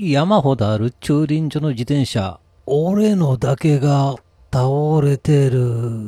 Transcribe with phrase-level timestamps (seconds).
[0.00, 4.14] 山ほどある駐輪場の自転車、俺のだけが
[4.52, 4.68] 倒
[5.02, 6.06] れてる。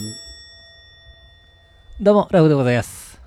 [2.00, 3.20] どうも、ラフでございます。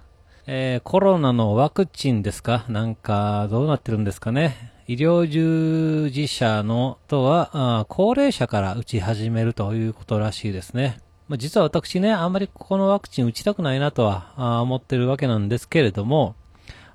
[0.47, 2.63] えー、コロナのワクチンですか？
[2.69, 4.71] なんか、どうなってるんですかね？
[4.87, 10.97] 医療従事者のとは、高齢者から打ち始めるということらしいですね。
[11.27, 16.35] まあ、実は私ね、あんまりここのワクチン打ちたくないなとは思ってるわけなんですけれども、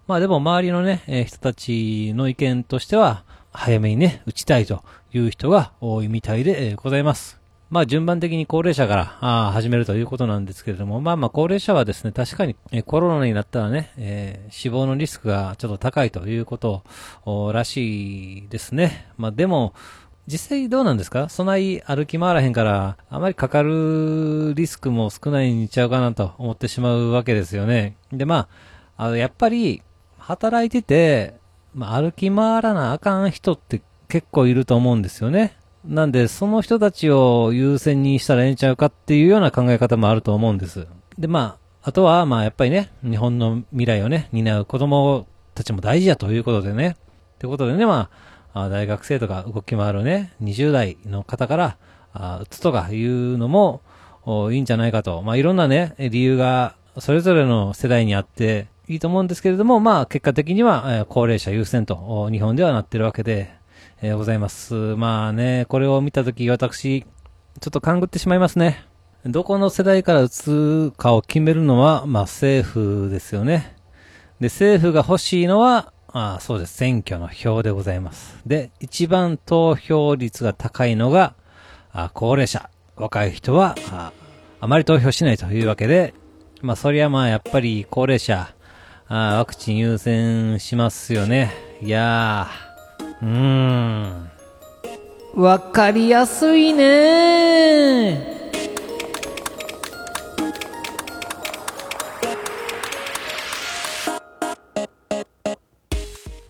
[0.07, 7.39] まあでも周りのね、えー人たちの意見としては、早めにね、打ちたいという人が多いみたいで、ございます。
[7.71, 9.05] まあ順番的に高齢者から
[9.53, 16.83] 始めるということなんですけれども、まあまあ高齢者はですね、確かに、コロナになったらね、えー死亡のリスクがちょっと高いということ
[17.53, 19.09] らしいですね。
[19.19, 19.75] まあでも、
[20.27, 21.29] 実際どうなんですか？
[21.29, 27.97] そない歩き回らへんから、あまりかかるリスクも少ないんちゃうかなと思ってしまうわけですよね。
[28.13, 28.49] でま
[28.97, 29.83] あ、あの、やっぱり、
[30.19, 31.38] 働いてて、
[31.79, 35.57] まあ、歩き回らなあかん人って結構いると思うんですよね。
[35.85, 40.89] なんで、その人たちを優先にしたらええんちゃうかっていうような考え方もあると思うんです。
[41.17, 46.97] で、まあ、あとは、まあ、やっぱりね、日本の未来をね、担う子供たちも大事やということでね。
[47.37, 48.11] ってことでね、ま
[48.55, 51.77] あ、大学生とか動き回るね、20代の方から、
[52.13, 53.83] あ打つとかいうのも、
[54.51, 55.23] いいんじゃないかと。
[55.23, 63.51] まあ、いろんなね、理由が、それぞれの世代にあって、いいと思うんですけれども、まあ、結果的には、え高齢者優先と、日本ではなってるわけで、
[64.01, 64.75] えーございます。
[64.75, 67.07] まあね、これを見たとき、私、ちょ
[67.69, 68.85] っと勘ぐってしまいますね。
[69.25, 73.77] どこの世代から打つかを決めるのは、まあ、政府ですよね。
[74.41, 76.75] で、政府が欲しいのは、あそうです。
[76.75, 78.41] 選挙の票でございます。
[78.47, 81.35] で、一番投票率が高いのが、
[81.93, 82.71] あ高齢者。
[82.99, 84.13] 若い人はあ、
[84.61, 86.15] あまり投票しないというわけで、
[86.63, 88.53] まあ、そりゃまあ、やっぱり高齢者、
[89.11, 91.55] あワクチン優先しますよね。
[91.81, 94.31] いやー、うーん。
[95.35, 98.37] わかりやすいね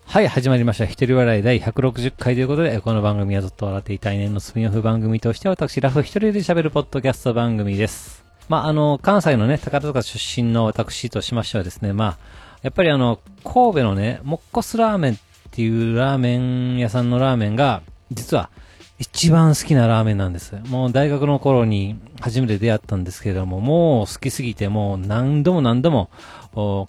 [0.07, 0.87] はい、始まりました。
[0.87, 8.25] 一人笑い第160回ということで、この番組はずっと笑っていたい年のスピンオフ番組として、私、ラフ一人で喋るポッドキャスト番組です。
[8.49, 15.17] まあ、あの、関西のね、宝塚出身の私としましてはですね、まあ、やっぱりあの、神戸のね、モッコスラーメンっ
[15.51, 18.51] ていうラーメン屋さんのラーメンが、実は、
[18.99, 20.57] 一番好きなラーメンなんです。
[20.67, 26.11] もう大学の頃に初めて出会ったんですけれども、もう好きすぎてもう何度も何度も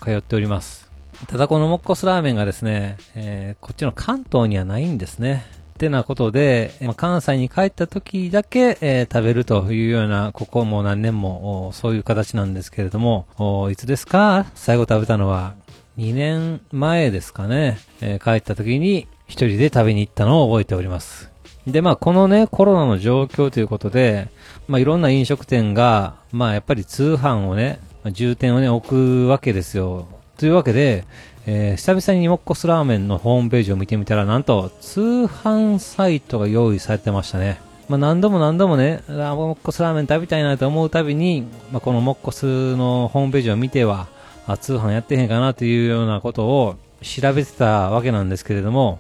[0.04, 0.90] 通っております。
[1.28, 5.46] ただこのモッコスラーメンがですね、えーこっちの関東にはないんですね。
[5.80, 13.26] てなことで、まあ関西に帰った時だけ、えー食べるというような、ここも何年もそういう形なんですけれども、
[13.72, 14.46] いつですか？
[14.56, 15.56] 最後食べたのは
[15.98, 17.80] 2年前ですかね。
[18.02, 21.32] えー帰った時に一人で食べに行ったのを覚えております。
[21.68, 24.30] で、まあ、このね、コロナの状況ということで、
[24.68, 27.80] まあ、いろんな飲食店が、まあ、やっぱり通販をね、
[28.12, 28.88] 重点をね、置
[29.26, 30.08] くわけですよ。
[30.38, 31.04] というわけで、
[31.52, 37.60] えー久々にモッコスラーメンのホームページを見てみたら、なんと、通販サイトが用意されてましたね。
[37.88, 44.10] まあ、何度も何度もね、あーモッコスラーメン食べたいなと思うたびに、まあ、このモッコスのホームページを見ては、
[44.46, 49.00] あ通販やってへんかなというようなことを調べてたわけなんですけれども、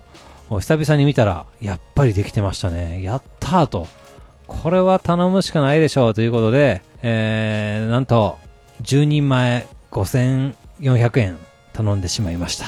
[0.49, 3.03] 久々に見たら、やっぱりできてましたね。
[3.03, 3.87] やったーと。
[4.47, 8.39] これは頼むしかないでしょうということで、えー、なんと、
[8.81, 11.48] 10人前5400円
[11.79, 12.66] 頼んでしまいました。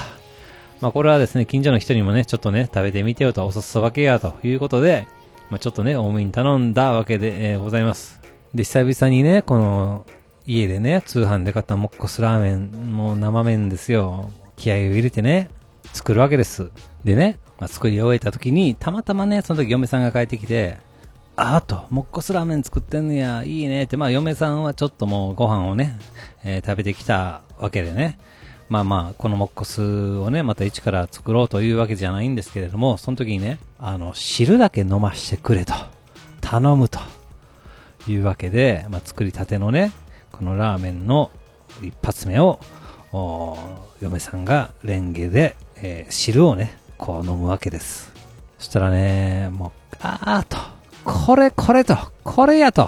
[0.79, 5.05] まあこれはですね、近所の人にもね、ちょっとね、食べてみてよと、おそそばけやということで、
[5.49, 8.21] まあちょっとね、多めに頼んだわけで、えーございます。
[8.55, 10.05] で、久々にね、この、
[10.47, 14.31] 家でね、通販で買ったモッコスラーメン、もう生麺ですよ。
[14.55, 15.49] 気合を入れてね、
[15.93, 16.71] 作るわけです。
[17.03, 20.77] でね、まあ、作り終えた時に、たまたまね、その時嫁さんが帰ってきて、
[21.35, 25.97] あーと、モッコスラーメン作ってんのや、いいねって、まあ嫁さんはちょっともうご飯をね、
[26.43, 28.17] えー食べてきたわけでね、
[28.71, 35.73] まあまあ、このモッコスをね、また一から作ろうというわけじゃないんですけれども、その時にね、あの、汁だけ飲ましてくれと、
[36.39, 36.97] 頼むと
[38.07, 39.91] いうわけで、まあ作りたてのね、
[40.31, 41.31] このラーメンの
[41.81, 42.61] 一発目を、
[43.11, 43.57] お
[43.99, 48.13] 嫁さんがレンゲで、えー汁をね、こう飲むわけです。
[48.57, 50.55] そしたらね、もう、あーと、
[51.03, 52.87] これこれと、これやと、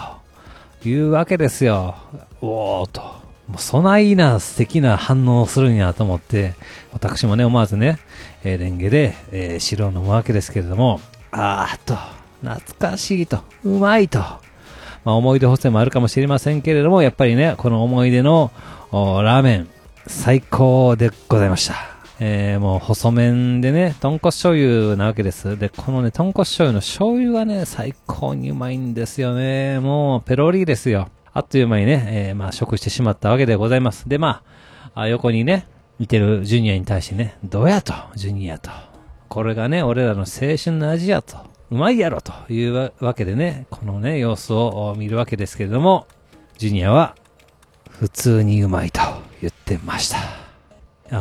[0.85, 1.95] いうわけですよ。
[2.39, 3.22] おーと。
[3.47, 6.53] もうそないな素敵な反応をするんやと思って、
[6.91, 7.99] 私もね、思わずね、
[8.43, 11.01] えーレンゲで、えー汁を飲むわけですけれども、
[11.31, 11.97] あーと、
[12.41, 18.51] 懐かしいと、うまいと、まあ、思い出補正もあるかもしれませんけれども、やっぱりね、この思い出の
[18.91, 19.67] おラーメン、
[20.07, 21.75] 最高でございました。
[22.19, 25.57] えー、もう細麺でね、豚骨醤油なわけです。
[25.57, 29.79] で、このね、豚骨醤油の醤油がね、最高にうまいんですよね。
[29.79, 31.09] もう、ペロリですよ。
[31.33, 34.07] あっという間にね、えー、まあ、食してしまったわけでございます。
[34.07, 34.43] で、ま
[34.93, 38.69] あ、横にね、見てるジュニアに対してね、どうやと、ジュニアと。
[39.29, 41.37] これがね、俺らの青春の味やと。
[41.71, 46.05] うまいやろというわけでね、このね、様子を見るわけですけれども、
[46.59, 47.15] ジュニアは、
[47.89, 49.01] 普通にうまいと
[49.41, 50.17] 言ってました。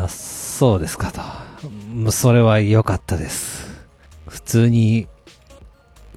[0.05, 1.23] あ、そうですかと。
[2.11, 3.87] それは良かったです。
[4.27, 5.09] 普通に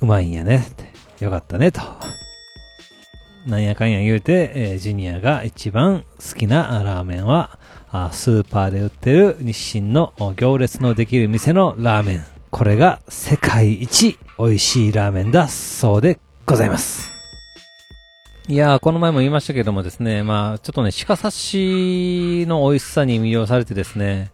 [0.02, 0.66] うまいんやね。
[1.20, 1.82] よかったねと。
[3.46, 7.60] なんやかんや言うて、えー、ジュニアが一番好きなラーメンは、
[7.92, 12.26] あスーパーで売ってる日清の行列のできる店のラーメン。
[12.50, 17.12] これが世界一美味しいラーメンだそうでございます。
[18.48, 24.32] いやー、この前も言いましたけどもですね、まあ、ちょっとね、鹿刺しの美味しさに魅了されてですね、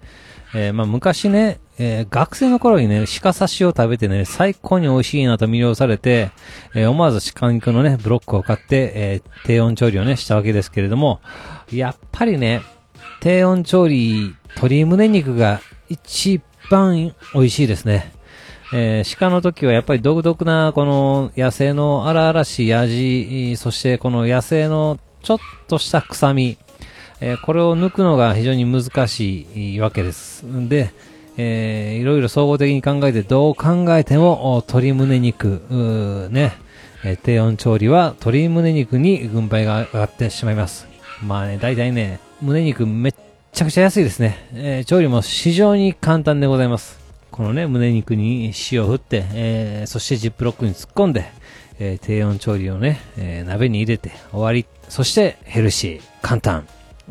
[0.54, 6.32] えー、まあ、昔ね、えー、学生の頃にね、鹿刺しを食べてね、最高に美味しいなと魅了されて、
[6.76, 11.22] えー、思わず鹿肉のね、ブロックを買って、え低温調理をね、したわけですけれども、
[11.72, 12.62] やっぱりね、
[13.22, 18.14] 低温調理、鶏胸肉が一番美味しいですね。
[18.74, 25.38] えー、鹿の時はやっぱり独特なこの野生の荒々しい味、そしてこの野生のちょっ
[25.68, 26.58] とした臭み、
[27.22, 30.44] えー、これを抜くのが非常に難しいわけです。
[30.68, 30.92] で、
[31.38, 36.54] えー、いろいろ総合的に考えてどう考えても鶏胸肉、ね、
[37.06, 40.88] えー、低温調理は鶏胸肉に軍配が上がってしまいます。
[41.24, 43.14] まあね、大体ね、胸肉めっ
[43.52, 44.48] ちゃくちゃ安いですね。
[44.54, 47.00] えー、調理も非常に簡単でございます。
[47.30, 51.26] このね、胸肉に塩を振って、えー、そしてジップロックに突っ込んで、
[51.80, 54.66] えー、低温調理をね、えー、鍋に入れて終わり。
[54.90, 56.68] そしてヘルシー、簡単、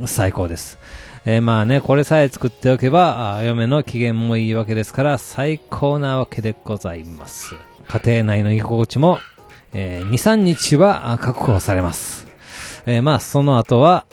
[0.06, 0.78] 最高です。
[1.26, 7.54] えー、まあね、これさえ作っておけば、嫁の機嫌もいいわけですから、最高なわけでございます。
[7.88, 9.18] 家庭内の居心地も、
[9.72, 12.26] えー、2、3日は確保されます。
[12.86, 14.06] えー、まあ、その後は、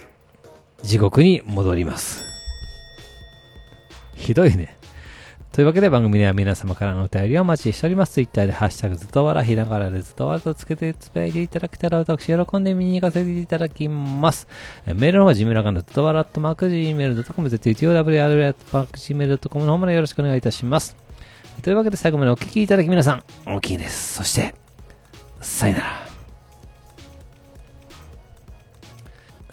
[0.84, 2.24] 地獄に戻ります。
[4.16, 4.77] ひどいね。
[5.58, 8.14] というわけで番組では皆様からのお便りをお待ちしております。
[8.14, 14.48] ツイッターでハッシュタグずっとわら、ひらがらでずっとわらとつけてつぶやいていただけたら私喜んで見に行かせていただきます。
[14.86, 20.96] メールの方はジムラガンドずっとわらっとマーク Gmail.com、ZTOWR マーク Gmail.com の方までよろしくお願いいたします。
[21.64, 24.14] というわけで最後までお聞きいただき皆さん、大きいです。
[24.14, 24.54] そして、
[25.42, 26.07] さよなら。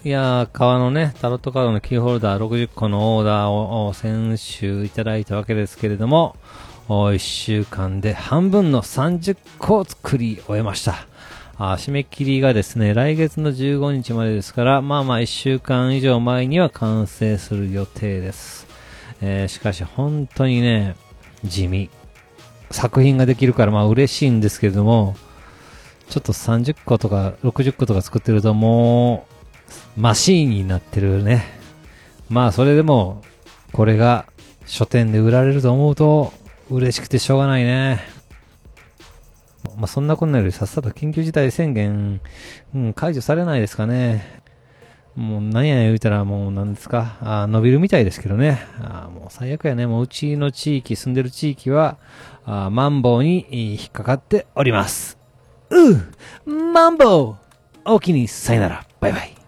[0.05, 6.35] いやー、革のね、タロットカードのキーホルダー60個のオーダーを先週いただいたわけですけれども、
[6.87, 11.07] 1週間で半分の30個を作り終えました。
[11.57, 18.67] あ締め切りがですね、来月の15日までですから、まあまあ1週間以上前には完成する予定です。
[19.23, 20.95] えー、しかし本当にね、
[21.43, 21.89] 地味。
[22.69, 25.15] 作品ができるからまあ嬉しいんですけれども、
[26.09, 29.34] ちょっと30個とか60個とか作ってるともう、
[29.97, 31.45] マシーンになってるね。
[32.29, 33.21] まあそれでも、
[33.71, 34.25] これが
[34.65, 36.33] 書店で売られると思うと
[36.69, 38.01] 嬉しくてしょうがないね。
[39.77, 42.21] まあそんなこんなよりさっさと緊急事態宣言、
[42.73, 44.43] うん、解除されないですかね。
[45.15, 48.65] もう何や言うたらもう何ですか、あ伸びるみたいですけどね。
[48.81, 49.87] あもう最悪やね。
[49.87, 51.97] もううちの地域、住んでる地域は、
[52.45, 55.17] あマンボウに引っかかっております。
[55.69, 57.35] うマンボウ
[57.85, 58.85] おおきにさよなら。
[58.99, 59.44] バイバイ。